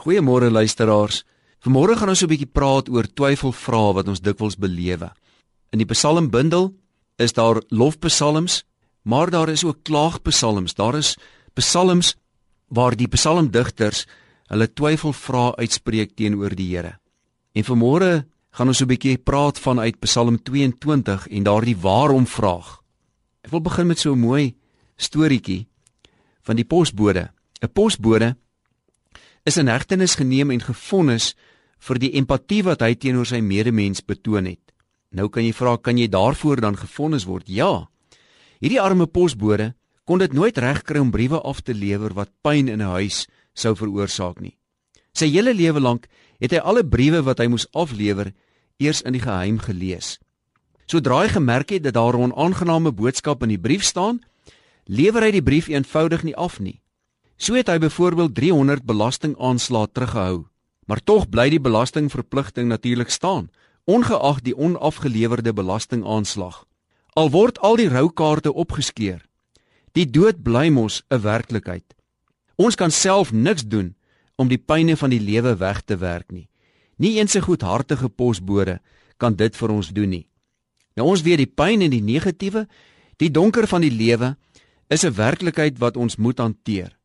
Goeiemôre 0.00 0.48
luisteraars. 0.48 1.24
Vanmôre 1.60 1.92
gaan 1.96 2.08
ons 2.08 2.22
'n 2.22 2.32
bietjie 2.32 2.48
praat 2.48 2.88
oor 2.88 3.04
twyfelvrae 3.04 3.94
wat 3.94 4.08
ons 4.08 4.20
dikwels 4.20 4.56
belewe. 4.56 5.12
In 5.72 5.78
die 5.78 5.86
Psalmbundel 5.92 6.72
is 7.18 7.32
daar 7.32 7.62
lofpsalms, 7.68 8.64
maar 9.04 9.30
daar 9.30 9.48
is 9.48 9.64
ook 9.64 9.84
klaagpsalms. 9.84 10.74
Daar 10.74 10.96
is 10.96 11.16
psalms 11.54 12.16
waar 12.68 12.96
die 12.96 13.08
psalmdigters 13.08 14.06
hulle 14.48 14.72
twyfelvrae 14.72 15.56
uitspreek 15.56 16.16
teenoor 16.16 16.54
die 16.54 16.76
Here. 16.76 16.98
En 17.52 17.64
vanmôre 17.64 18.24
gaan 18.50 18.68
ons 18.68 18.80
'n 18.80 18.86
bietjie 18.86 19.18
praat 19.18 19.58
vanuit 19.58 20.00
Psalm 20.00 20.42
22 20.42 21.28
en 21.28 21.42
daardie 21.42 21.76
waarom 21.76 22.26
vraag. 22.26 22.80
Ek 23.44 23.50
wil 23.50 23.60
begin 23.60 23.86
met 23.86 23.98
so 23.98 24.12
'n 24.12 24.18
mooi 24.18 24.54
storieetjie 24.96 25.66
van 26.42 26.56
die 26.56 26.64
posbode. 26.64 27.30
'n 27.60 27.72
Posbode 27.72 28.36
is 29.44 29.56
in 29.56 29.68
hegtenis 29.68 30.16
geneem 30.20 30.50
en 30.50 30.60
gefonnis 30.60 31.34
vir 31.80 31.98
die 31.98 32.12
empatie 32.20 32.62
wat 32.66 32.82
hy 32.84 32.94
teenoor 32.94 33.26
sy 33.26 33.40
medemens 33.40 34.04
betoon 34.04 34.46
het. 34.50 34.72
Nou 35.10 35.28
kan 35.28 35.44
jy 35.44 35.52
vra, 35.56 35.76
kan 35.76 35.98
jy 35.98 36.08
daarvoor 36.08 36.60
dan 36.60 36.76
gefonnis 36.78 37.26
word? 37.26 37.48
Ja. 37.48 37.88
Hierdie 38.60 38.80
arme 38.80 39.06
posbode 39.06 39.72
kon 40.04 40.20
dit 40.20 40.32
nooit 40.32 40.58
regkry 40.58 41.00
om 41.00 41.10
briewe 41.10 41.40
af 41.40 41.62
te 41.62 41.74
lewer 41.74 42.14
wat 42.14 42.30
pyn 42.42 42.68
in 42.68 42.82
'n 42.82 42.92
huis 42.96 43.26
sou 43.54 43.74
veroorsaak 43.74 44.40
nie. 44.40 44.56
Sy 45.14 45.26
hele 45.26 45.54
lewe 45.54 45.80
lank 45.80 46.06
het 46.40 46.52
hy 46.52 46.58
alle 46.58 46.84
briewe 46.84 47.22
wat 47.22 47.38
hy 47.38 47.46
moes 47.46 47.66
aflewer 47.72 48.32
eers 48.78 49.02
in 49.02 49.12
die 49.12 49.22
geheim 49.22 49.58
gelees. 49.58 50.18
Sodra 50.86 51.22
hy 51.22 51.28
gemerk 51.28 51.70
het 51.70 51.82
dat 51.82 51.94
daar 51.94 52.16
'n 52.16 52.32
onaangename 52.32 52.92
boodskap 52.92 53.42
in 53.42 53.48
die 53.48 53.58
brief 53.58 53.84
staan, 53.84 54.20
lewer 54.86 55.22
hy 55.22 55.30
die 55.30 55.42
brief 55.42 55.68
eenvoudig 55.68 56.22
nie 56.22 56.36
af 56.36 56.60
nie. 56.60 56.80
So 57.40 57.56
het 57.56 57.70
hy 57.72 57.78
byvoorbeeld 57.80 58.34
300 58.36 58.84
belastingaanslae 58.84 59.88
teruggehou, 59.96 60.44
maar 60.84 61.00
tog 61.00 61.24
bly 61.32 61.46
die 61.48 61.60
belastingverpligting 61.60 62.68
natuurlik 62.68 63.08
staan, 63.08 63.48
ongeag 63.88 64.42
die 64.44 64.52
onafgelewerde 64.52 65.54
belastingaanslag. 65.56 66.66
Al 67.16 67.32
word 67.32 67.56
al 67.64 67.80
die 67.80 67.88
roukaarte 67.88 68.52
opgeskeur, 68.52 69.24
die 69.96 70.04
dood 70.04 70.42
bly 70.44 70.68
mos 70.68 71.00
'n 71.08 71.22
werklikheid. 71.22 71.96
Ons 72.56 72.74
kan 72.74 72.90
self 72.90 73.32
niks 73.32 73.64
doen 73.64 73.96
om 74.36 74.48
die 74.48 74.60
pyne 74.60 74.96
van 74.96 75.10
die 75.10 75.20
lewe 75.20 75.56
weg 75.56 75.80
te 75.80 75.96
werk 75.96 76.30
nie. 76.32 76.48
Nie 76.98 77.18
eens 77.18 77.34
'n 77.36 77.48
goedhartige 77.48 78.08
posbode 78.08 78.80
kan 79.16 79.34
dit 79.34 79.56
vir 79.56 79.70
ons 79.70 79.88
doen 79.88 80.08
nie. 80.08 80.28
Nou 80.94 81.08
ons 81.08 81.22
weet 81.22 81.38
die 81.38 81.54
pyn 81.54 81.80
en 81.80 81.90
die 81.90 82.02
negatiewe, 82.02 82.68
die 83.16 83.30
donker 83.30 83.66
van 83.66 83.80
die 83.80 83.90
lewe 83.90 84.36
is 84.88 85.04
'n 85.04 85.14
werklikheid 85.14 85.78
wat 85.78 85.96
ons 85.96 86.16
moet 86.16 86.38
hanteer. 86.38 86.99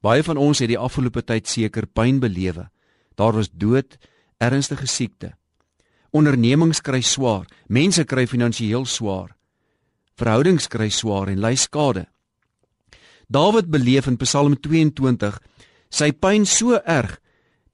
Baie 0.00 0.22
van 0.22 0.36
ons 0.36 0.58
het 0.58 0.68
die 0.68 0.78
afgelope 0.78 1.22
tyd 1.24 1.48
seker 1.48 1.86
pyn 1.86 2.20
belewe. 2.20 2.68
Daar 3.16 3.32
was 3.32 3.50
dood, 3.52 3.96
ernstige 4.38 4.86
siekte. 4.86 5.32
Ondernemings 6.10 6.80
kry 6.80 7.00
swaar, 7.00 7.46
mense 7.68 8.04
kry 8.04 8.26
finansiëel 8.26 8.84
swaar. 8.86 9.34
Verhoudings 10.16 10.68
kry 10.68 10.88
swaar 10.88 11.28
en 11.28 11.40
ly 11.40 11.54
skade. 11.56 12.06
Dawid 13.28 13.70
beleef 13.70 14.06
in 14.06 14.16
Psalm 14.16 14.54
22 14.60 15.40
sy 15.90 16.12
pyn 16.12 16.46
so 16.46 16.78
erg 16.78 17.18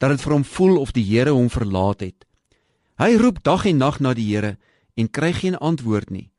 dat 0.01 0.11
dit 0.15 0.23
vir 0.25 0.35
hom 0.35 0.45
voel 0.45 0.79
of 0.81 0.93
die 0.97 1.05
Here 1.07 1.31
hom 1.31 1.51
verlaat 1.53 2.03
het. 2.03 2.25
Hy 2.99 3.15
roep 3.21 3.43
dag 3.45 3.67
en 3.67 3.79
nag 3.79 4.01
na 4.01 4.15
die 4.15 4.27
Here 4.31 4.57
en 4.99 5.11
kry 5.11 5.33
geen 5.37 5.57
antwoord 5.57 6.11
nie. 6.11 6.31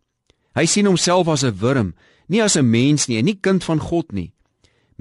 Hy 0.53 0.65
sien 0.67 0.85
homself 0.85 1.27
as 1.27 1.43
'n 1.43 1.55
wurm, 1.59 1.95
nie 2.27 2.41
as 2.41 2.57
'n 2.57 2.69
mens 2.69 3.07
nie, 3.07 3.17
en 3.17 3.25
nie 3.25 3.39
kind 3.39 3.63
van 3.63 3.79
God 3.79 4.11
nie. 4.11 4.32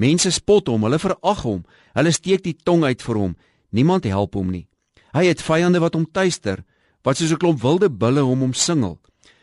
Mense 0.02 0.32
spot 0.34 0.70
hom, 0.72 0.82
hulle 0.86 0.98
verag 0.98 1.42
hom, 1.46 1.62
hulle 1.94 2.12
steek 2.14 2.42
die 2.42 2.56
tong 2.56 2.82
uit 2.88 3.02
vir 3.04 3.20
hom. 3.20 3.34
Niemand 3.70 4.08
help 4.10 4.34
hom 4.38 4.50
nie. 4.50 4.66
Hy 5.14 5.28
het 5.28 5.44
vyande 5.44 5.82
wat 5.82 5.94
hom 5.94 6.06
tuister, 6.08 6.64
wat 7.04 7.18
soos 7.18 7.32
'n 7.32 7.38
klomp 7.38 7.60
wilde 7.62 7.88
bulle 7.90 8.22
hom 8.22 8.42
omsingel, 8.42 8.98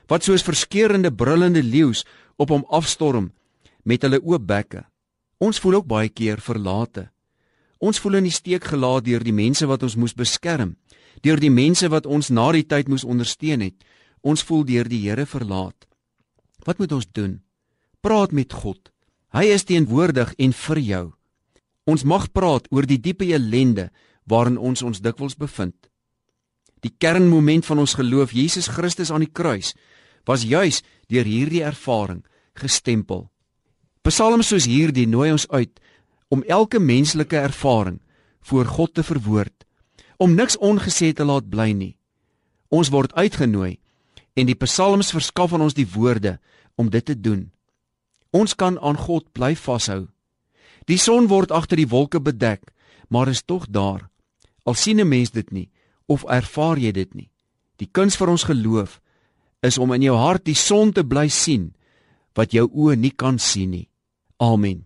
wat 0.07 0.23
soos 0.23 0.43
verskeurende 0.43 1.11
brullende 1.11 1.63
leeu's 1.63 2.03
op 2.37 2.49
hom 2.49 2.65
afstorm 2.69 3.31
met 3.83 4.01
hulle 4.01 4.19
oop 4.23 4.47
bekke. 4.47 4.85
Ons 5.39 5.59
voel 5.59 5.79
ook 5.79 5.87
baie 5.87 6.09
keer 6.09 6.41
verlate. 6.41 7.09
Ons 7.79 7.99
voel 7.99 8.19
in 8.19 8.27
die 8.27 8.35
steek 8.35 8.63
gelaat 8.63 9.05
deur 9.05 9.23
die 9.23 9.35
mense 9.35 9.65
wat 9.67 9.83
ons 9.83 9.95
moes 9.95 10.13
beskerm, 10.13 10.75
deur 11.21 11.39
die 11.39 11.51
mense 11.51 11.87
wat 11.87 12.05
ons 12.05 12.29
na 12.29 12.51
die 12.51 12.67
tyd 12.67 12.87
moes 12.87 13.03
ondersteun 13.03 13.61
het. 13.61 13.75
Ons 14.21 14.43
voel 14.43 14.65
deur 14.65 14.87
die 14.89 14.99
Here 15.07 15.25
verlaat. 15.25 15.87
Wat 16.65 16.77
moet 16.79 16.91
ons 16.91 17.07
doen? 17.11 17.41
Praat 18.01 18.31
met 18.31 18.53
God. 18.53 18.91
Hy 19.29 19.45
is 19.53 19.65
teenwoordig 19.69 20.33
en 20.41 20.53
vir 20.53 20.79
jou. 20.81 21.05
Ons 21.89 22.05
mag 22.05 22.29
praat 22.33 22.65
oor 22.73 22.85
die 22.85 22.99
diepe 23.01 23.27
ellende 23.29 23.89
waarin 24.29 24.57
ons 24.57 24.81
ons 24.85 25.01
dikwels 25.01 25.37
bevind. 25.37 25.75
Die 26.81 26.93
kernmoment 26.97 27.65
van 27.65 27.81
ons 27.83 27.97
geloof, 27.99 28.33
Jesus 28.33 28.69
Christus 28.71 29.11
aan 29.11 29.25
die 29.25 29.33
kruis, 29.33 29.73
was 30.25 30.45
juis 30.45 30.81
deur 31.09 31.27
hierdie 31.27 31.63
ervaring 31.65 32.23
gestempel. 32.57 33.27
Psalms 34.05 34.49
soos 34.49 34.67
hierdie 34.69 35.07
nooi 35.09 35.31
ons 35.33 35.47
uit 35.49 35.79
om 36.29 36.43
elke 36.47 36.79
menslike 36.79 37.37
ervaring 37.37 37.99
voor 38.49 38.65
God 38.65 38.93
te 38.93 39.03
verwoord, 39.03 39.65
om 40.17 40.35
niks 40.35 40.57
ongesê 40.57 41.11
te 41.13 41.25
laat 41.25 41.49
bly 41.49 41.71
nie. 41.73 41.95
Ons 42.69 42.91
word 42.93 43.13
uitgenooi 43.17 43.79
en 44.37 44.47
die 44.47 44.57
psalms 44.61 45.11
verskaf 45.13 45.53
aan 45.53 45.65
ons 45.65 45.77
die 45.77 45.87
woorde 45.89 46.37
om 46.79 46.89
dit 46.89 47.05
te 47.05 47.15
doen. 47.17 47.49
Ons 48.31 48.55
kan 48.55 48.77
aan 48.79 48.97
God 48.97 49.31
bly 49.33 49.55
vashou. 49.55 50.07
Die 50.85 50.97
son 50.97 51.27
word 51.29 51.51
agter 51.51 51.77
die 51.77 51.89
wolke 51.89 52.19
bedek, 52.19 52.73
maar 53.09 53.29
is 53.29 53.41
tog 53.41 53.67
daar. 53.69 54.09
Al 54.65 54.73
sien 54.73 54.99
'n 54.99 55.07
mens 55.07 55.31
dit 55.31 55.51
nie 55.51 55.69
of 56.07 56.23
ervaar 56.23 56.77
jy 56.77 56.91
dit 56.91 57.13
nie. 57.15 57.29
Die 57.77 57.89
kuns 57.91 58.17
vir 58.17 58.29
ons 58.29 58.43
geloof 58.43 58.99
is 59.61 59.77
om 59.77 59.93
in 59.93 60.01
jou 60.01 60.17
hart 60.17 60.45
die 60.45 60.57
son 60.57 60.91
te 60.91 61.03
bly 61.03 61.27
sien 61.27 61.73
wat 62.35 62.53
jou 62.53 62.67
oë 62.67 62.95
nie 62.95 63.11
kan 63.11 63.39
sien 63.39 63.69
nie. 63.69 63.89
Amen. 64.37 64.85